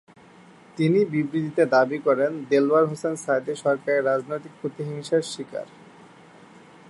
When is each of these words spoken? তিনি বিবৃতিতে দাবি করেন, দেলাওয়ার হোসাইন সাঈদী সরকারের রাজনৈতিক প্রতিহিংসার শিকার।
তিনি 0.77 0.99
বিবৃতিতে 1.05 1.63
দাবি 1.75 1.97
করেন, 2.07 2.31
দেলাওয়ার 2.49 2.85
হোসাইন 2.91 3.15
সাঈদী 3.25 3.53
সরকারের 3.63 4.07
রাজনৈতিক 4.09 4.53
প্রতিহিংসার 4.61 5.23
শিকার। 5.33 5.67